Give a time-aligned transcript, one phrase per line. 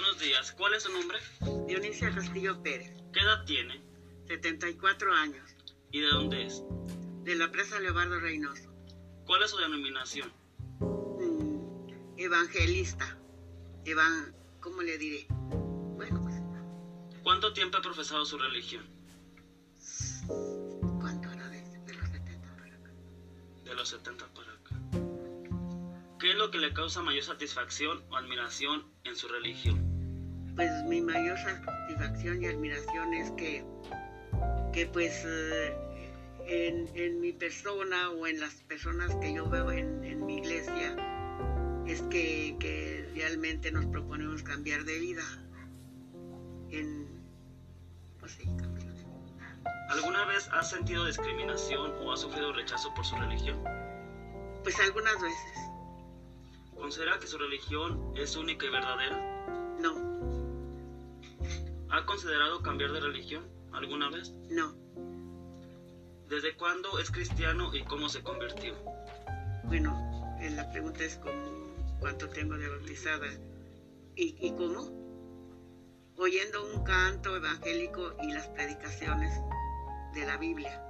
[0.00, 0.52] Buenos días.
[0.52, 1.18] ¿Cuál es su nombre?
[1.66, 3.82] Dionisia Castillo Pérez, ¿Qué edad tiene?
[4.28, 5.54] 74 años,
[5.92, 6.62] ¿Y de dónde es?
[7.22, 8.72] de la presa Leobardo Reynoso.
[9.26, 10.32] ¿Cuál es su denominación?
[10.80, 13.18] Mm, evangelista.
[13.84, 15.26] Evan, ¿cómo le diré?
[15.28, 16.36] Bueno, pues,
[17.22, 18.88] ¿Cuánto tiempo ha profesado su religión?
[20.98, 22.90] ¿cuánto era de, de los 70 para acá?
[23.64, 24.76] De los 70 para acá.
[26.18, 29.89] ¿Qué es lo que le causa mayor satisfacción o admiración en su religión?
[30.60, 33.64] Pues mi mayor satisfacción y admiración es que,
[34.74, 35.74] que pues eh,
[36.46, 40.94] en, en mi persona o en las personas que yo veo en, en mi iglesia,
[41.86, 45.22] es que, que realmente nos proponemos cambiar de vida.
[46.68, 47.08] En,
[48.18, 49.58] pues sí, cambiar de vida.
[49.88, 53.64] ¿Alguna vez ha sentido discriminación o ha sufrido rechazo por su religión?
[54.62, 55.58] Pues algunas veces,
[56.74, 59.16] ¿Considera que su religión es única y verdadera?
[59.80, 60.09] no,
[61.92, 64.32] ¿Ha considerado cambiar de religión alguna vez?
[64.50, 64.78] no.
[66.28, 68.76] ¿Desde cuándo es cristiano y cómo se convirtió?
[69.64, 71.34] Bueno, eh, la pregunta es cómo,
[71.98, 73.26] cuánto tengo de bautizada
[74.14, 74.88] y, y cómo.
[76.16, 79.34] Oyendo un canto evangélico y las predicaciones
[80.14, 80.80] de la Biblia.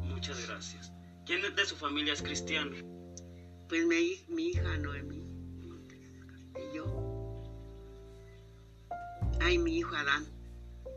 [0.00, 0.90] Muchas gracias.
[1.26, 2.74] ¿Quién de su familia es cristiano?
[3.68, 5.21] Pues mi, mi hija Noemí
[9.44, 10.24] Ay, mi hijo Adán.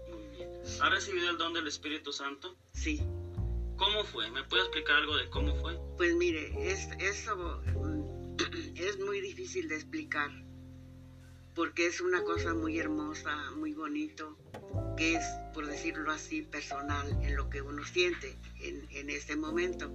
[0.08, 0.50] Muy bien.
[0.80, 2.56] ¿Ha recibido el don del Espíritu Santo?
[2.74, 3.02] Sí.
[3.76, 4.30] ¿Cómo fue?
[4.30, 5.80] ¿Me puede explicar algo de cómo fue?
[5.98, 8.36] Pues mire, es, eso mm,
[8.76, 10.30] es muy difícil de explicar,
[11.56, 14.38] porque es una cosa muy hermosa, muy bonito,
[14.96, 19.92] que es, por decirlo así, personal en lo que uno siente en, en ese momento.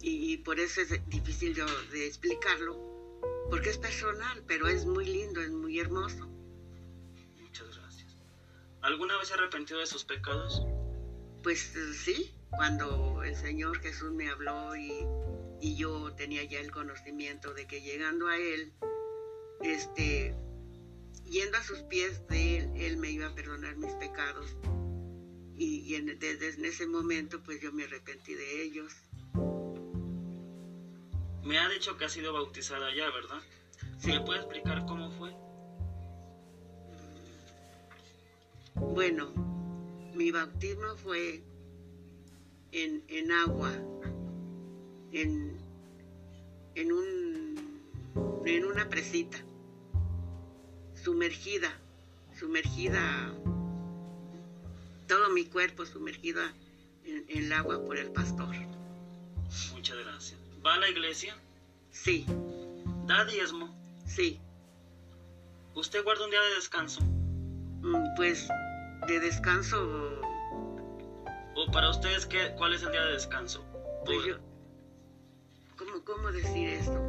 [0.00, 5.04] Y, y por eso es difícil de, de explicarlo, porque es personal, pero es muy
[5.04, 6.35] lindo, es muy hermoso.
[8.86, 10.62] ¿Alguna vez se arrepentido de sus pecados?
[11.42, 11.72] Pues
[12.04, 14.92] sí, cuando el Señor Jesús me habló y,
[15.60, 18.72] y yo tenía ya el conocimiento de que llegando a Él,
[19.62, 20.36] este,
[21.24, 24.56] yendo a sus pies de Él, Él me iba a perdonar mis pecados.
[25.56, 28.92] Y, y en- desde en ese momento, pues yo me arrepentí de ellos.
[31.42, 33.40] Me ha dicho que ha sido bautizada ya, ¿verdad?
[33.98, 34.12] Sí.
[34.12, 35.34] ¿Me puede explicar cómo fue?
[38.76, 39.32] Bueno,
[40.14, 41.42] mi bautismo fue
[42.72, 43.72] en, en agua,
[45.12, 45.56] en,
[46.74, 47.80] en, un,
[48.44, 49.38] en una presita,
[50.94, 51.78] sumergida,
[52.38, 53.34] sumergida,
[55.08, 56.42] todo mi cuerpo sumergido
[57.04, 58.54] en, en el agua por el pastor.
[59.72, 60.38] Muchas gracias.
[60.64, 61.34] ¿Va a la iglesia?
[61.90, 62.26] Sí,
[63.06, 63.74] ¿Da diezmo?
[64.06, 64.38] sí,
[65.74, 67.00] ¿Usted guarda un día de descanso?
[67.02, 68.48] Mm, pues
[69.06, 70.20] de descanso,
[71.58, 73.64] ¿O para ustedes qué, cuál es el día de descanso?
[74.04, 74.36] pues ¿O- yo,
[75.76, 77.00] ¿cómo, cómo decir esto?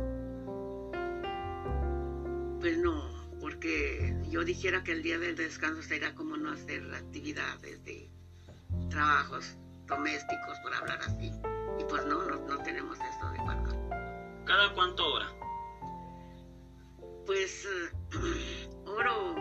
[2.60, 7.84] Pues no, porque yo dijera que el día del descanso sería como no hacer actividades
[7.84, 8.10] de
[8.90, 11.32] trabajos domésticos, por hablar así.
[11.80, 14.44] Y pues no, no, no tenemos eso de guardar.
[14.46, 15.28] ¿Cada cuánto hora?
[17.26, 19.36] Pues eh, oro,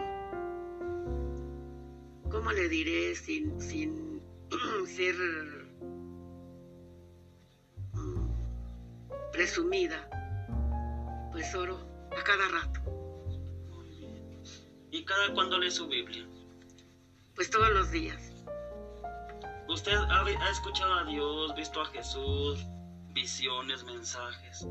[2.36, 4.20] ¿cómo le diré sin, sin
[4.86, 5.16] ser
[7.94, 8.28] mm,
[9.32, 10.06] presumida?
[11.32, 11.78] Pues oro
[12.14, 12.80] a cada rato.
[14.90, 16.26] ¿Y cada cuándo lee su Biblia?
[17.34, 18.32] pues todos los días.
[19.68, 22.66] ¿Usted ha escuchado a Dios, visto a Jesús,
[23.14, 24.66] visiones, mensajes?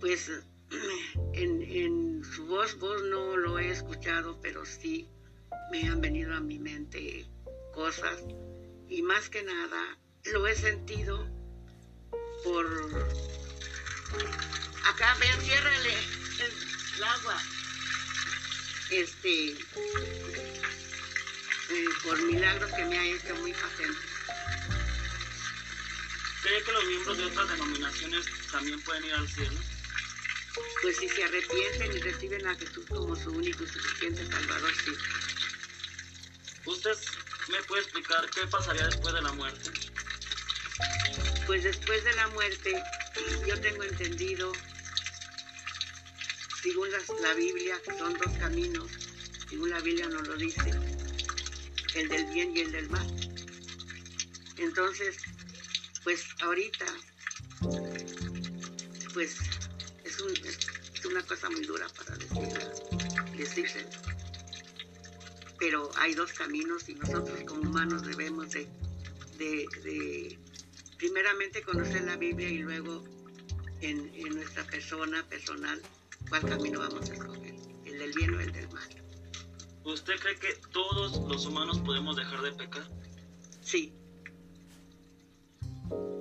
[0.00, 0.30] Pues
[1.32, 5.08] en, en su voz, voz no lo he escuchado, pero sí
[5.70, 7.26] me han venido a mi mente
[7.72, 8.20] cosas
[8.88, 9.98] y más que nada
[10.32, 11.26] lo he sentido
[12.44, 12.66] por...
[14.86, 15.94] Acá, vean, ciérrale
[16.40, 16.52] el,
[16.96, 17.42] el agua.
[18.90, 19.56] Este...
[21.70, 23.98] eh, por milagros que me ha hecho muy patente.
[26.42, 29.58] ¿Cree que los miembros de otras denominaciones también pueden ir al cielo?
[30.82, 34.92] Pues si se arrepienten y reciben a Jesús como su único y suficiente Salvador, sí.
[36.66, 36.92] ¿Usted
[37.50, 39.70] me puede explicar qué pasaría después de la muerte?
[41.46, 42.82] Pues después de la muerte,
[43.46, 44.50] yo tengo entendido,
[46.62, 46.88] según
[47.20, 48.90] la Biblia, son dos caminos,
[49.48, 50.70] según la Biblia nos lo dice,
[51.94, 53.06] el del bien y el del mal.
[54.56, 55.16] Entonces,
[56.02, 56.86] pues ahorita,
[59.12, 59.36] pues
[60.04, 62.72] es, un- es una cosa muy dura para decirla,
[63.36, 63.86] decirse.
[65.64, 68.68] Pero hay dos caminos y nosotros como humanos debemos de,
[69.38, 70.38] de,
[70.98, 73.02] primeramente conocer la Biblia y luego
[73.80, 75.80] en, en, nuestra persona personal
[76.28, 77.54] cuál camino vamos a escoger,
[77.86, 78.88] el del bien o el del mal.
[79.84, 82.86] ¿Usted cree que todos los humanos podemos dejar de pecar?
[83.62, 83.94] Sí.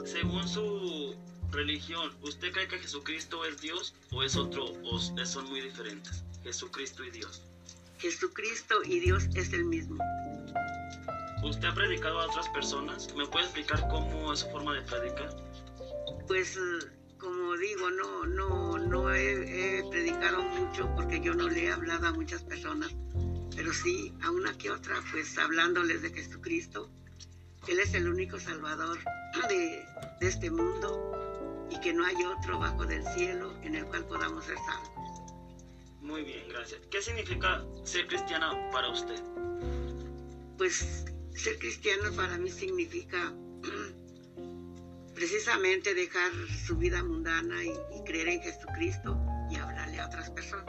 [0.06, 1.18] Según su
[1.52, 6.24] religión, ¿usted cree que Jesucristo es Dios o es otro, o son muy diferentes?
[6.46, 7.42] Jesucristo y Dios.
[8.04, 10.04] Jesucristo y Dios es el mismo.
[11.42, 13.08] ¿Usted ha predicado a otras personas?
[13.16, 15.30] ¿Me puede explicar cómo es su forma de predicar?
[16.28, 16.60] Pues
[17.18, 22.08] como digo, no, no, no he, he, predicado mucho porque yo no le he hablado
[22.08, 22.94] a muchas personas,
[23.56, 26.90] pero sí a una que otra, pues hablándoles de Jesucristo.
[27.70, 29.00] Él es el único Salvador
[29.48, 29.86] de,
[30.20, 34.44] de este mundo y que no hay otro bajo del cielo en el cual podamos
[34.44, 34.93] ser salvos.
[36.04, 36.82] Muy bien, gracias.
[36.92, 39.24] ¿Qué significa ser cristiana para usted?
[40.58, 43.34] Pues ser cristiano para mí significa
[45.16, 46.30] precisamente dejar
[46.68, 49.18] su vida mundana y, creer en Jesucristo
[49.50, 50.66] y hablarle a otras personas.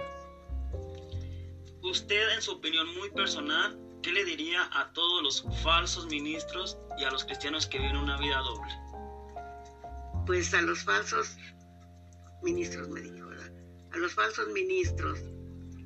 [1.82, 7.02] Usted, en su opinión muy personal, ¿qué le diría a todos los falsos ministros y
[7.02, 8.72] a los cristianos que viven una vida doble?
[10.26, 11.36] Pues a los falsos
[12.40, 13.23] ministros, me dijo,
[14.04, 15.18] los falsos ministros,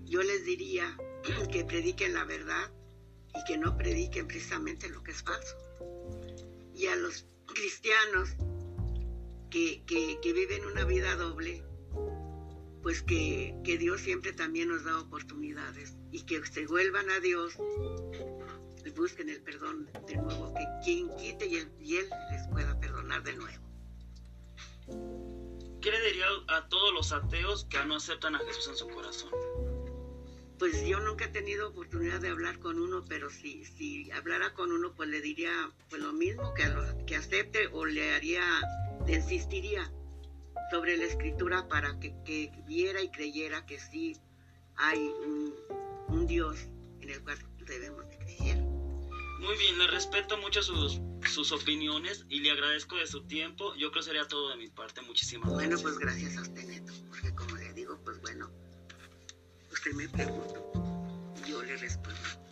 [0.05, 0.97] yo les diría
[1.53, 2.69] que prediquen la verdad
[3.33, 5.57] y que no prediquen precisamente lo que es falso.
[6.75, 8.31] Y a los cristianos
[9.51, 9.85] que,
[10.35, 11.63] viven una vida doble,
[12.83, 17.55] pues que, Dios siempre también nos da oportunidades y que se vuelvan a Dios
[18.85, 23.37] y busquen el perdón de nuevo, que quien quite y Él les pueda perdonar de
[23.37, 23.68] nuevo.
[25.81, 29.31] ¿Qué le diría a todos los ateos que no aceptan a Jesús en su corazón?
[30.59, 34.73] Pues yo nunca he tenido oportunidad de hablar con uno, pero si, si hablara con
[34.73, 35.53] uno, pues le diría
[35.89, 36.65] pues lo mismo, que,
[37.07, 38.43] que acepte o le haría,
[39.07, 39.89] le insistiría
[40.73, 44.17] sobre la escritura para que, que viera y creyera que sí
[44.75, 45.55] hay un,
[46.09, 46.59] un Dios
[47.01, 48.68] en el cual debemos de creer.
[49.39, 51.01] Muy bien, le respeto mucho sus,
[51.31, 53.75] sus opiniones y le agradezco de su tiempo.
[53.75, 55.01] Yo creo que sería todo de mi parte.
[55.03, 55.83] Muchísimas gracias.
[55.83, 58.51] Bueno, pues gracias a usted, Neto, porque como le digo, pues bueno,
[59.73, 60.73] usted me preguntó,
[61.47, 62.48] yo le respondo.